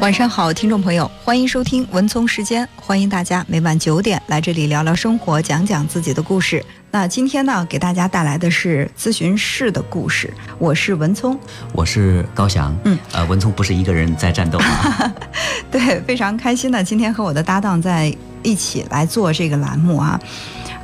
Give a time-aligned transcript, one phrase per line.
[0.00, 6.64] 晚上好，听众朋友，欢迎收听文聪时间，欢迎大家每晚九点来这里聊聊生活，讲讲自己的故事。
[6.92, 10.32] 那今天呢，给大家带来的是咨询室的故事。
[10.58, 11.36] 我是文聪，
[11.72, 12.74] 我是高翔。
[12.84, 15.12] 嗯，呃，文聪不是一个人在战斗啊。
[15.68, 20.18] 对，非常开心呢，今天和我的搭档在一起来做这个栏目啊。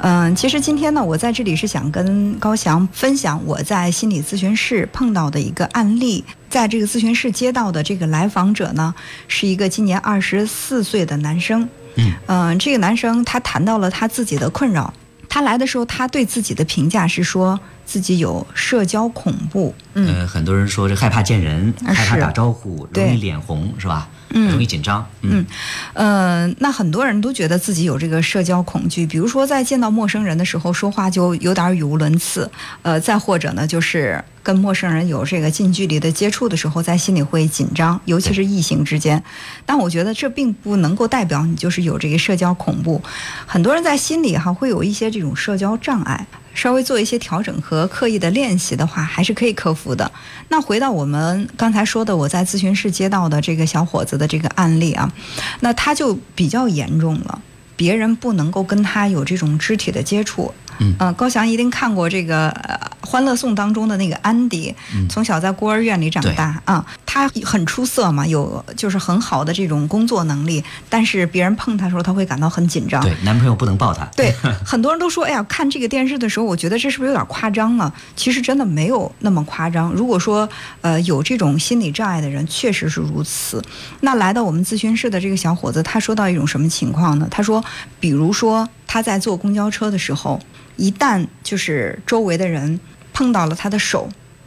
[0.07, 6.23] 嗯，其实今天呢，我在这里是想跟高翔分享我在心理咨询室碰到的一个案例。
[6.51, 8.95] 在这个咨询室接到的这个来访者呢，
[9.29, 11.67] 是一个今年二十四岁的男生。
[11.95, 14.93] 嗯，嗯，这个男生他谈到了他自己的困扰。
[15.27, 19.75] 他来的时候，他对自己的评价是说自己有社交恐怖。
[19.95, 24.09] 嗯，呃，很多人说这害怕见人，害怕打招呼，容易脸红，是吧？
[24.37, 25.07] 嗯容易紧张。
[25.23, 25.47] 嗯，
[25.93, 32.51] 呃，那很多人都觉得自己有这个社交恐惧，比如说在见到陌生人的时候说话就有点语无伦次，
[32.83, 39.23] 呃，再或者呢，就是跟陌生人有这个近距离的接触的时候，在心里会紧张，尤其是异性之间。
[39.65, 43.01] 但我觉得这并不能够代表你就是有这个社交恐怖，
[43.47, 46.27] 很多人在心里哈会有一些这种社交障碍。
[46.55, 50.11] 稍微做一些调整和刻意的练习的话，还是可以克服的。
[50.49, 55.13] 那回到我们刚才说的，我在咨询室接到的这个小伙子的这个案例啊，
[55.61, 57.43] 那他就比较严重了，
[57.77, 60.55] 别人不能够跟他有这种肢体的接触。
[60.81, 62.75] 嗯呃高翔一定看过这个呃
[63.15, 73.01] 《欢乐颂》当中的那个安迪，嗯从小在孤儿院里长大啊，他很出色嘛，有就是很好的这种工作能力，但是别人碰他的时候，他会感到很紧张。
[73.03, 74.05] 对，男朋友不能抱他。
[74.17, 74.35] 对，
[74.67, 77.95] 很多人都说，哎呀，看这个电视的时候，我觉得这是不是有点夸张了？
[78.17, 79.93] 其实真的没有那么夸张。
[79.93, 80.49] 如果说，
[80.81, 83.63] 呃，有这种心理障碍的人，确实是如此。
[84.01, 87.29] 那来到我们咨询室的这个小伙子，他说到一种什么情况呢？
[87.31, 87.65] 他说，
[88.01, 90.41] 比如说他在坐公交车的时候，
[90.75, 92.81] 一旦就是周围的人
[93.15, 94.07] 碰到了他的手。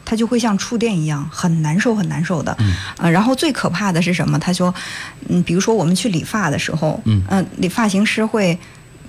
[0.10, 2.56] 他就会像触电一样，很难受，很难受的。
[2.62, 4.40] 嗯呃，然后最可怕的是什么？
[4.40, 4.74] 他说，
[5.28, 8.58] 嗯，比如说我们去理发的时候，嗯呃理发型师会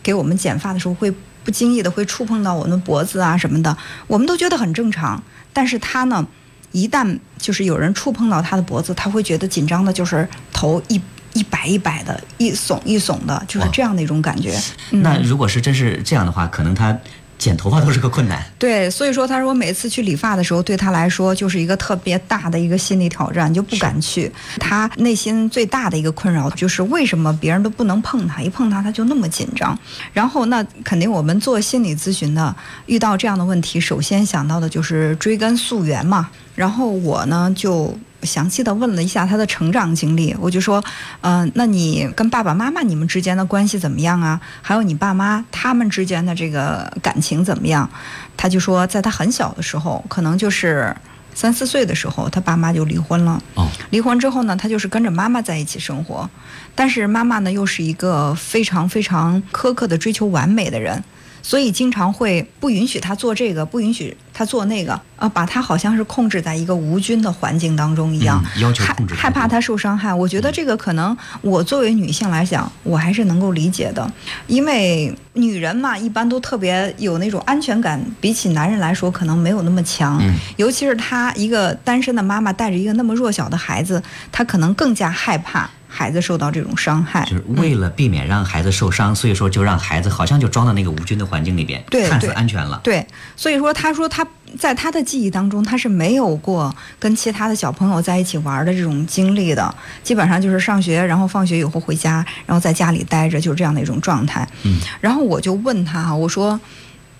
[0.02, 1.08] 给我们剪发的时候会
[1.44, 5.22] 不经意的会触碰到我们脖子啊什么的，我们都觉得很正常。
[5.52, 6.26] 但是他呢，
[6.72, 11.00] 一旦就是有人触碰到他的脖子，他会觉得紧张的，就是头一
[11.34, 14.60] 一摆一摆的，一耸一耸的，就是这样的一种感觉。
[14.90, 16.98] 嗯那如果是真是这样的话，可能他
[17.38, 18.44] 剪头发都是个困难。
[18.58, 24.30] 对，所以说他说每次去理发的时候，对他来说就是一个特别大的一个心理挑战，就不敢去。
[24.58, 29.78] 他内心最大的一个困扰就是为什么别人都不能碰他，一碰他他就那么紧张。
[30.12, 32.54] 然后那肯定我们做心理咨询的，
[32.86, 36.28] 遇到这样的问题，首先想到的就是追根溯源嘛。
[36.58, 37.96] 然后我呢就。
[38.24, 40.82] 详细的问了一下他的成长经历，我就说，
[41.20, 44.40] 呃，那你跟爸爸妈妈你们之间的关系怎么样啊？
[44.60, 47.88] 还有你爸妈他们之间的这个感情怎么样？
[48.36, 50.92] 他就说，在他很小的时候，可能就是
[51.32, 53.40] 三四岁的时候，他爸妈就离婚了。
[53.54, 56.28] 哦，离婚之后呢，他就是跟着妈妈在一起生活，
[56.74, 61.04] 但是妈妈呢又是一个非常非常苛刻的追求完美的人。
[61.42, 70.12] 所以经常会不允许他做这个，不允许他做那个，啊，把他好像是控制在一个无菌的环境当中一样，嗯要求害控制害怕他受伤害。
[70.12, 74.10] 我觉得这个可能我作为女性来讲，我还是能够理解的，
[74.46, 80.18] 因为女人嘛，一般都特别有那种安全感，比起男人来说可能没有那么强。
[80.20, 80.34] 嗯。
[80.56, 85.68] 尤其是她一个单身的妈妈带着一个那么弱小的孩子，她可能更加害怕
[85.98, 87.24] 孩子受到这种伤害。
[87.24, 92.80] 就是为了避免让孩子受伤，所以说就让孩子好像就装到那个无菌的环境里边，对看似对安全了。
[92.84, 93.04] 对，
[93.34, 94.24] 所以说他说他
[94.56, 104.48] 在他的记忆当中，他是没有过跟其他的小朋友在一起玩的这种经历的，基本上就是上学，然后放学以后回家，然后在家里待着，就是这样的一种状态。
[104.62, 106.60] 嗯，然后我就问他哈，我说，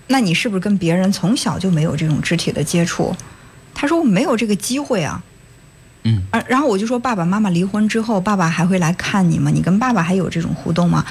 [0.07, 3.13] 那你是不是跟别人从小就没有这种肢体的接触？
[3.75, 5.21] 他说我没有这个机会啊。
[6.03, 9.51] 嗯，呃，然后我就说，爸爸妈妈离婚之后，爸爸还会来看你吗？
[9.53, 11.05] 你跟爸爸还有这种互动吗？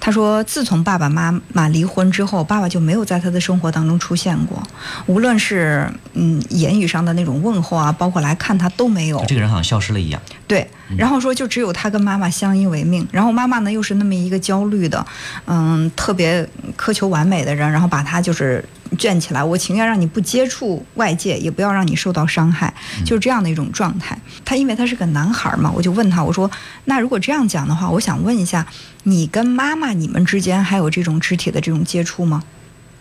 [0.00, 4.60] 他说，自从爸爸妈妈离婚之后，爸爸就没有在他的生活当中出现过，
[5.06, 9.24] 无论是嗯言语上的那种问候啊，包括来看他都没有。
[9.28, 10.20] 这个人好像消失了一样。
[10.48, 15.04] 对，然后说就只有他跟妈妈相依为命，然后妈妈呢又是那么一个焦虑的，
[15.46, 18.64] 嗯，特别苛求完美的人，然后把他就是
[18.98, 22.72] 圈起来，我情愿让你不接触外界，也不要让你受到伤害，
[23.04, 24.18] 就是这样的一种状态。
[24.44, 26.50] 他因为他是个男孩嘛，我就问他，我说
[26.84, 28.66] 那如果这样讲的话，我想问一下，
[29.04, 32.42] 你跟妈妈你们之间还有这种肢体的这种接触吗？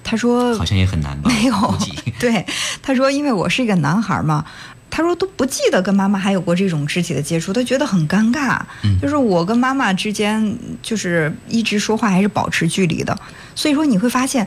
[0.03, 1.29] 他说好像也很难吧？
[1.29, 1.77] 没有
[2.19, 2.43] 对，
[2.81, 4.43] 他说因为我是一个男孩嘛，
[4.91, 8.59] 他说都不记得跟妈妈还有过这种肢体的接触，他觉得很尴尬。
[8.83, 13.17] 嗯就是我跟妈妈之间就是一直说话还是保持距离的，
[13.55, 14.45] 所以说你会发现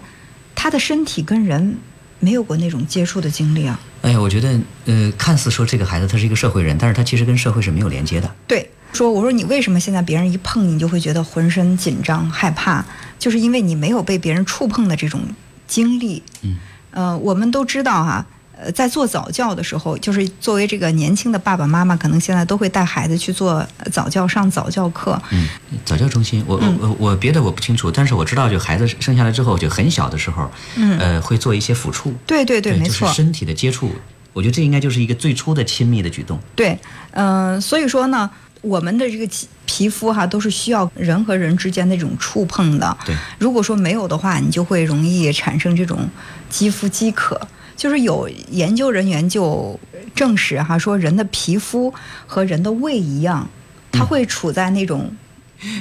[0.54, 1.76] 他的身体跟人
[2.20, 3.80] 没有过那种接触的经历啊。
[4.02, 8.30] 哎呀，我觉得，呃，看似说这个孩子他是一个社会人，但是他其实跟社会是没有连接的。
[8.46, 12.84] 对，说我说你为什么现在别人一碰你就会觉得浑身紧张害怕？
[13.18, 15.22] 就是因为你没有被别人触碰的这种
[15.66, 16.22] 经历。
[16.42, 16.56] 嗯，
[16.90, 18.26] 呃，我们都知道哈、
[18.56, 25.20] 呃，在做早教的时候，就是作为这个年轻的爸爸妈妈，可能现在都会带孩子去做呃早教、上早教课。
[25.30, 25.48] 嗯，
[25.84, 33.08] 早教中心，我我我我别的我不清楚，但是我知道，就孩子生下来之后，就很小的时候，嗯呃，会做一些抚触，对对对，没错。
[33.08, 33.90] 就是身体的接触，
[34.32, 36.38] 我觉得这应该就是一个最初的亲密的举动。
[36.54, 36.78] 对，
[37.10, 38.30] 嗯、所以说呢，
[38.62, 42.96] 我们的这个皮皮肤哈都是需要人和人之间那种触碰的。
[43.04, 46.08] 对，如果说没有的话，你就会容易产生这种
[46.48, 47.40] 肌肤饥渴。
[47.76, 49.78] 就是有研究人员就
[50.14, 51.92] 证实哈，说人的皮肤
[52.26, 53.48] 和人的胃一样，
[53.92, 55.12] 它会处在那种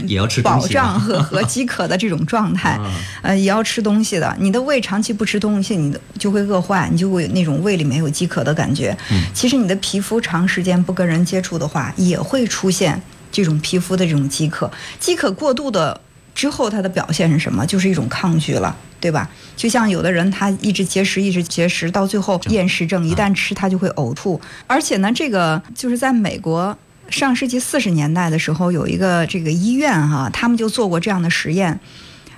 [0.07, 2.91] 也要吃东饱胀和 和饥渴的这种状态，啊
[3.21, 4.35] 呃，也要吃东西的。
[4.39, 8.95] 你的胃长期不吃东西，你的就会饿坏，你就会有那种胃里面有饥渴的感觉。
[9.11, 13.01] 嗯其实你的皮肤长时间不跟人接触的话，也会出现
[13.31, 14.71] 这种皮肤的这种饥渴。
[14.99, 15.99] 饥渴过度的
[16.33, 17.65] 之后，他的表现是什么？
[17.65, 18.75] 就是一种抗拒了。
[19.03, 19.29] 对吧？
[19.57, 24.39] 就像有的人他一直节食，一直节食，到最后厌食症，一旦吃他就会呕吐。
[24.65, 26.77] 而且呢，这个就是在美国
[27.09, 31.77] 上世纪四十年代的时候，有一个这个医院哈、他们就做过这样的实验。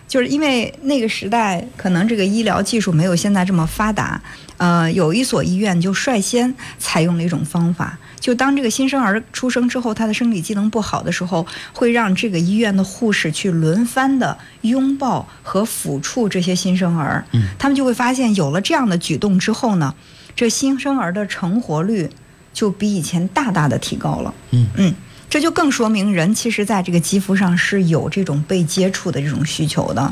[0.07, 4.19] 就是因为那个时代可能这个医疗技术没有现在这么发达，
[4.57, 7.95] 呃，有一所医院就率先采用了一种方法，
[8.25, 19.93] 就当这个新生儿出生之后，他的生理机能不好的时候，会让这个医院的护士去轮番的拥抱和抚触这些新生儿，嗯他们就会发现有了这样的举动之后呢，
[20.35, 22.09] 这新生儿的成活率
[22.51, 24.33] 就比以前大大的提高了。
[24.49, 24.95] 嗯嗯，
[25.29, 30.11] 这就更说明人其实在这个肌肤上是有这种被接触的这种需求的。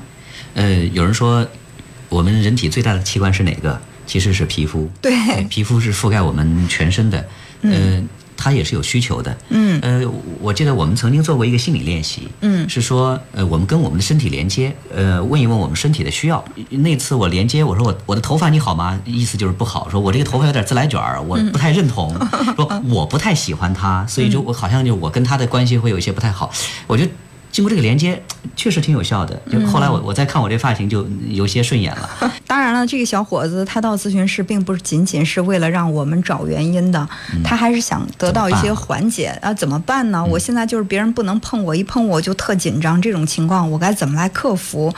[0.54, 1.48] 呃，有人说，
[2.10, 3.82] 我们人体最大的器官是哪个？
[4.06, 4.88] 其实是皮肤。
[5.02, 7.26] 对呃皮肤是覆盖我们全身的，
[7.64, 8.04] 呃，
[8.36, 9.38] 它也是有需求的。
[9.50, 10.02] 嗯呃，
[10.42, 16.44] 我记得我们曾经做过一个心理练习，嗯是说，呃，我们跟我们的身体连接，呃，问一问我们身体的需要。
[16.70, 19.00] 那次我连接，我说我我的头发你好吗？
[19.06, 22.14] 意思就是不好，说我这个头发有点自来卷儿，我不太认同，
[22.56, 26.52] 说我不太喜欢它，所以就我好像就我跟他的关系会有一些不太好。
[26.88, 27.12] 我觉得
[27.54, 28.20] 经过这个连接，
[28.56, 29.40] 确实挺有效的。
[29.50, 32.10] 就后来我我再看我这发型，就有些顺眼了。
[32.48, 37.08] 当然了，这个小伙子他到咨询室并不是仅仅是为了让我们找原因的，
[37.44, 39.54] 他还是想得到一些缓解啊。
[39.54, 40.26] 怎么办呢？
[40.26, 44.92] 我现在就是别人不能碰我，一碰我就特紧张，这种情况我该怎么来克服？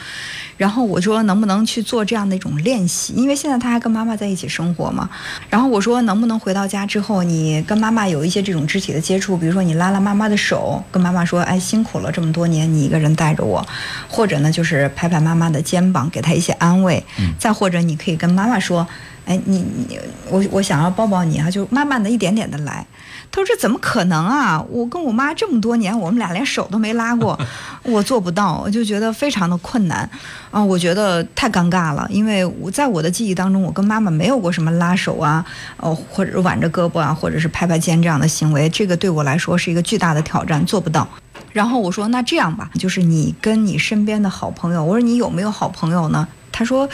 [0.57, 3.13] 然后我说能不能去做这样的一种练习？
[3.13, 5.09] 因为现在他还跟妈妈在一起生活嘛。
[5.49, 13.65] 然后我说能不能回到家之后，你跟妈妈有一些这种肢体的接触，比如说你拉拉妈妈的手，跟妈妈说，哎，辛苦了这么多年，你一个人带着我，
[14.07, 17.03] 或者呢就是拍拍妈妈的肩膀，给她一些安慰。
[17.37, 18.87] 再或者你可以跟妈妈说，
[19.25, 19.57] 哎，你
[19.87, 19.99] 你
[20.29, 22.85] 我我想要抱抱你啊，就慢慢的一点点的来。
[23.31, 24.63] 他说这怎么可能啊？
[24.69, 27.37] 我跟我妈这么多年，我们俩连手都没拉过，
[27.83, 30.09] 我做不到，我就觉得非常的困难
[30.51, 30.63] 啊！
[30.63, 35.43] 我觉得太尴尬了，因为我在我的记忆当中，我跟妈妈没有过什么拉手啊，
[35.77, 41.05] 呃，或者挽着胳膊啊，或者是拍拍肩这样的行为，这个对我来说是一个巨大的挑战，做不到。
[41.51, 46.25] 然后我说那这样吧，就是你跟你身边的好朋友，我说你有没有好朋友呢？
[46.51, 46.87] 他说，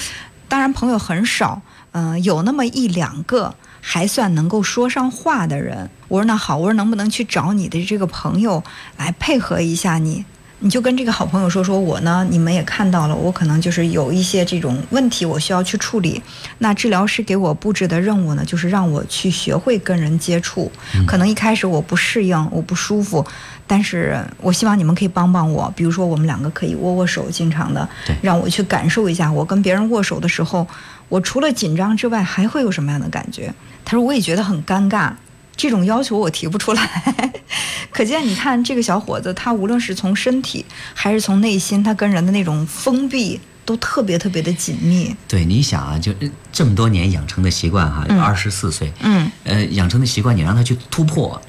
[0.51, 1.61] 当然朋友很少，
[1.93, 5.89] 嗯、有那么一两个还算能够说上话的人。
[6.09, 8.61] 我说那好，我说能不能去找你的这个朋友
[8.97, 10.25] 来配合一下你？
[10.63, 16.21] 你就跟这个好朋友说说我呢，你们也看到了，我可能就是有一些这种问题，我需要去处理。
[16.59, 20.69] 那治疗师给我布置的任务呢，就是让我去学会跟人接触。
[21.07, 23.25] 可能一开始我不适应，我不舒服，
[23.71, 25.71] 但是我希望你们可以帮帮我。
[25.77, 27.87] 比如说我们两个可以握握手，经常的
[28.21, 30.67] 让我去感受一下，我跟别人握手的时候，
[31.07, 33.53] 我除了紧张之外，还会有什么样的感觉？
[33.85, 35.13] 他说我也觉得很尴尬。
[35.55, 37.33] 这种要求我提不出来，
[37.91, 45.15] 可见你看这个小伙子，他无论是从身体还是从内心，他跟人的那种封闭都特别特别的紧密。
[45.27, 46.11] 对，你想啊，就
[46.51, 51.39] 这么多年养成的习惯哈，嗯二十四岁，嗯呃，养成的习惯，你让他去突破，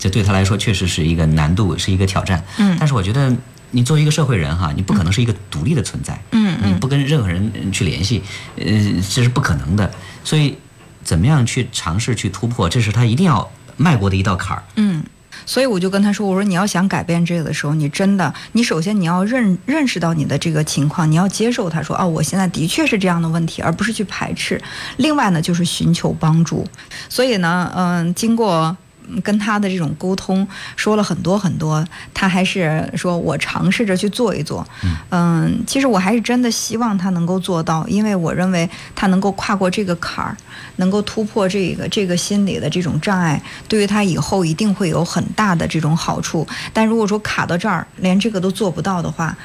[0.00, 2.42] 这对他来说确实是一个难度，是一个挑战。
[2.58, 3.32] 嗯但是我觉得，
[3.70, 8.22] 你作为一个社会人哈，你不可能是一个独立的存在，嗯嗯你不跟任何人嗯去联系，
[8.56, 8.64] 呃，
[9.08, 9.88] 这是不可能的。
[10.24, 10.56] 所以，
[11.04, 14.62] 怎么样去尝试去突破，这是他一定要迈过的一道坎儿。
[14.76, 15.04] 嗯。
[15.46, 24.60] 所以我就跟他说：“我说你要想改变这个的时候，你真的，你首先你要认认识到你的这个情况，你要接受他说哦，我现在的确是这样的问题，而不是去排斥。
[24.98, 26.66] 另外呢，就是寻求帮助。
[27.08, 28.76] 所以呢，嗯，经过
[29.22, 34.66] 跟他的这种沟通说了很多很多，他还是说我尝试着去做一做。
[35.10, 40.36] 嗯，其实我还是真的希望他能够做到，因为我认为他能够跨过这个坎儿，
[40.76, 46.46] 能够突破这个这个心理的这种障碍，对于他以后一定会有很大的这种好处。
[46.72, 49.36] 但如果说卡到这儿，连这个都做不到的话，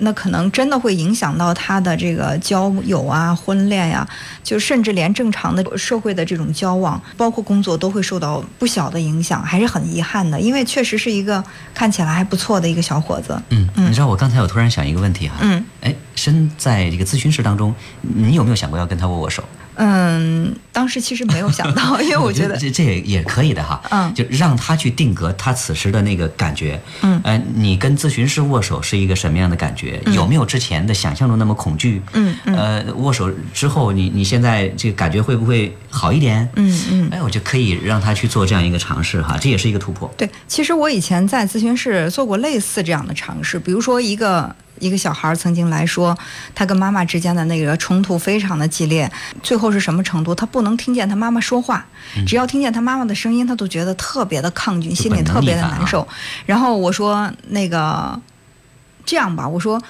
[0.00, 4.06] 那可能真的会影响到他的这个交友啊、婚恋呀，
[4.42, 10.40] 就甚至连正常的社会的这种交往，包括工作都会受到不小的影响，还是很遗憾的。
[10.40, 11.42] 因为确实是一个
[11.72, 13.40] 看起来还不错的一个小伙子。
[13.50, 19.42] 嗯，嗯你知道我刚才我突然想一个问题哈，嗯，哎，身在这个咨询室当中，你有没有想过要跟他握握手？
[19.76, 23.80] 嗯，当时其实没有想到，因为我觉得 这这也也可以的哈。
[23.90, 26.78] 嗯，就让他去定格他此时的那个感觉。
[27.00, 29.98] 嗯，呃，你跟咨询师握手是一个什么样的感觉？
[30.12, 32.02] 有没有之前的想象中那么恐惧？
[32.12, 32.56] 嗯嗯。
[32.56, 36.46] 呃，握手之后，你你现在这个感觉会不会好一点？
[36.56, 37.08] 嗯嗯。
[37.10, 40.12] 哎，我就可以让他去做这样一个尝试哈，这也是一个突破。
[40.14, 44.54] 对，其实我以前在咨询室做过类似这样的尝试，比如说一个。
[44.80, 46.18] 一个小孩曾经来说，
[46.54, 49.08] 他跟妈妈之间的那个冲突非常的激烈，
[49.42, 50.34] 最后是什么程度？
[50.34, 51.86] 他不能听见他妈妈说话，
[52.26, 56.08] 只要听见他妈妈的声音，他都觉得特别的抗拒，心里特别的难受。
[56.46, 58.20] 然后我说那个
[59.06, 59.80] 这样吧，我说。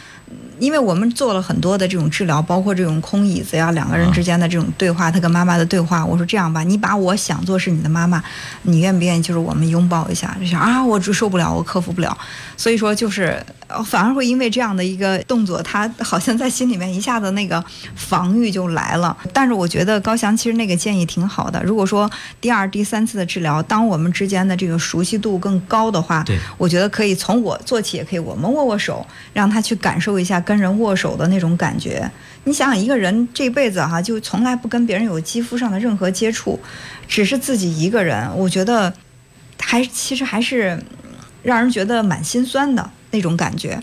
[0.58, 6.04] 因为我们做了很多的这种治疗，包括这种空椅子呀，两个人之间的这种对话，他跟妈妈的对话。
[6.04, 8.22] 我说这样吧，你把我想做是你的妈妈，
[8.62, 10.36] 你愿不愿意就是我们拥抱一下？
[10.38, 12.16] 就想啊，我受不了，我克服不了。
[12.58, 13.42] 所以说就是
[13.86, 19.16] 反而会因为这样的一个动作，他好像在心里面一下子那个防御就来了。
[19.32, 21.62] 但是我觉得高翔其实那个建议挺好的。
[21.64, 30.40] 如果说第二、第三次的治疗，当我们之间的这个熟悉度更高的话，对，我觉得可以从我做起，也可以我们握握手，让他去感受一下。
[30.40, 32.10] 跟人握手的那种感觉，
[32.44, 36.58] 你想想，一个人这辈子哈，就从来不跟别人有肌肤上的任何接触，
[37.06, 38.92] 只是自己一个人，我觉得
[39.60, 40.82] 还其实还是
[41.42, 43.80] 让人觉得蛮心酸的那种感觉。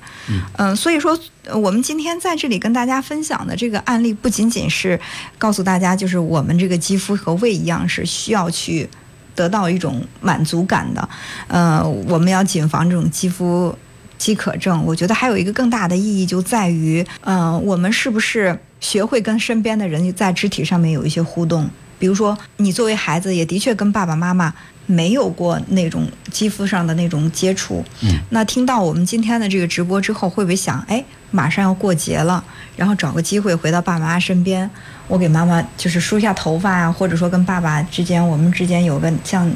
[0.58, 1.17] 嗯，所以说
[1.53, 5.00] 我们今天在这里跟大家分享的这个案例，不仅仅是
[5.38, 8.89] 告诉大家，就是我们这个肌肤和胃一样，是需要去
[9.36, 11.08] 得到一种满足感的。
[11.48, 13.77] 呃，我们要谨防这种肌肤。
[14.17, 21.69] 饥渴症，我觉得还有一个更大的意义，就在于，嗯，我们是不是学会跟身边的人在肢体上面有一些互动？
[22.00, 24.53] 比如说，你作为孩子，也的确跟爸爸妈妈
[24.86, 27.83] 没有过那种肌肤上的那种接触。
[28.01, 28.09] 嗯。
[28.29, 32.43] 那听到我们今天的这个直播之后，会不会想，哎，马上要过节了，
[32.75, 34.69] 然后找个机会回到爸爸妈妈身边，
[35.07, 39.51] 我给妈妈就是梳一下头发啊，或者说跟爸爸之间，我们之间有个像。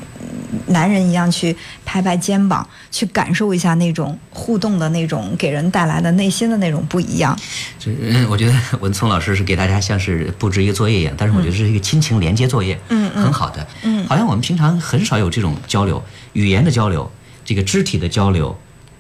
[0.68, 1.56] 男人一样去
[1.86, 7.38] 拍拍肩膀，去感受一下那种互动的那种给人带来的内心的那种不一样。
[7.80, 13.66] 就是我觉得文聪老师是给大家像是布置一个作业一样，但是我觉得是一个亲情连接作业，嗯很好的。
[13.84, 16.04] 嗯，好像我们平常很少有这种交流，
[16.34, 17.10] 语言的交流，
[17.46, 18.58] 这个肢体的交流，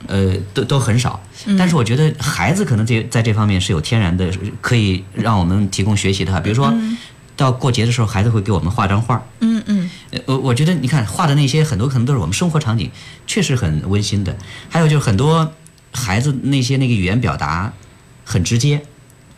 [0.08, 1.22] 呃，都都很少。
[1.58, 4.32] 但是我觉得孩子可能这在这方面是有天然的，
[4.62, 6.40] 可以让我们提供学习的。
[6.42, 6.74] 比如说。
[7.38, 9.20] 到过节的时候，孩子会给我们画张画。
[9.40, 9.90] 嗯嗯，
[10.26, 12.92] 我我觉得你看画的那些很多可能都是我们生活场景，
[13.26, 14.38] 确实很温馨的。
[14.70, 15.54] 还有就是很多
[15.94, 17.74] 孩子那些那个语言表达
[18.26, 18.84] 很直接，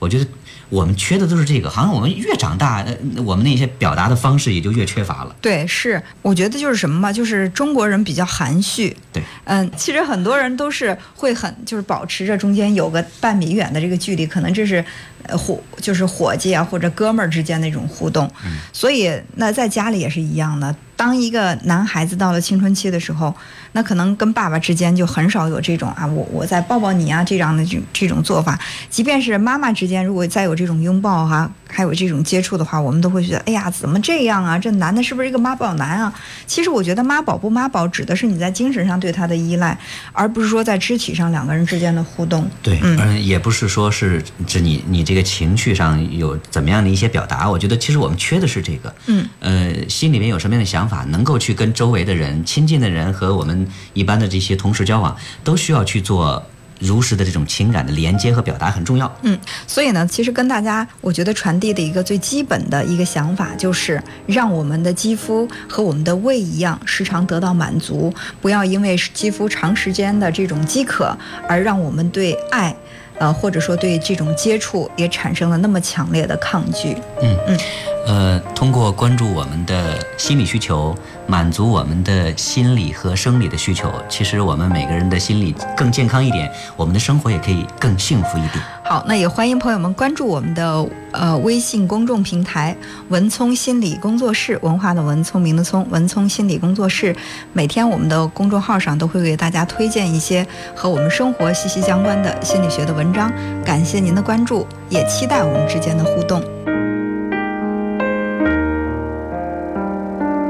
[0.03, 0.27] 我觉得。
[0.69, 2.83] 我们缺的都是这个，好像我们越长大，
[3.23, 5.35] 我们那些表达的方式也就越缺乏了。
[5.39, 8.95] 对，是，我觉得就是什么嘛，就是中国人比较含蓄。
[9.11, 14.83] 对，嗯，其实很多人都是会很，就是保持着中间有个半米远的这个距离，可能这是，
[15.27, 18.25] 呃伙就是伙计啊或者哥们儿之间那种互动。
[18.43, 18.57] 嗯。
[18.71, 23.35] 所以那在家里也是一样的，当一个男孩子到了青春期的时候。
[23.75, 28.59] 那可能跟爸爸之间就很少有这种啊，我我再抱抱你啊这样的这这种做法。
[28.87, 34.59] 即便是妈妈之间，如果再有这种拥抱哈，还有这种接触的话，我们都会觉得，哎呀，怎么这样啊？
[34.59, 36.13] 这男的是不是一个妈宝男啊？
[36.45, 39.75] 其实我觉得妈宝不妈宝，指的是你在精神上对他的依赖，
[40.11, 42.47] 而不是说在肢体上两个人之间的互动。
[42.61, 47.49] 对，嗯，也不是说是指你你这个情绪上有怎么样的一些表达。
[47.49, 53.67] 我觉得其实我们缺的是这个，嗯，呃，心里面有什么样的想法，能够去跟周围的人、亲近的人和我们。
[53.93, 56.43] 一般的这些同事交往都需要去做
[56.79, 59.11] 如实的这种情感的连接和表达，很重要。
[59.21, 71.15] 嗯，所以呢，其实跟大家我觉得传递的一个最基本的一个想法，就是让我们的肌肤和我们的胃一样，时常得到满足，不要因为肌肤长时间的这种饥渴，
[71.47, 72.75] 而让我们对爱，
[73.23, 76.97] 呃，或者说对这种接触也产生了那么强烈的抗拒。
[77.21, 77.59] 嗯嗯。
[78.05, 80.93] 呃，通过关注我们的心理需求，
[81.25, 88.63] 满足我们的心理和生理的需求，其实我们每个人的心理更健康一点，我们的生活也可以更幸福一点。
[88.83, 92.75] 好，那也欢迎朋友们关注我们的呃微信公众平台
[93.09, 97.15] “文聪心理工作室”，文化的文，聪明的聪，文聪心理工作室。
[97.53, 103.31] 每天我们的公众号上都会给大家推荐一些和我们生活息息相关的心理学的文章。
[103.63, 106.43] 感谢您的关注，也期待我们之间的互动。